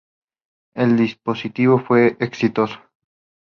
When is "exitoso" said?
2.19-2.79